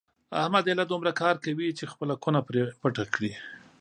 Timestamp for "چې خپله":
1.77-2.13